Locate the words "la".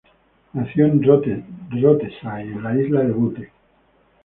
2.63-2.73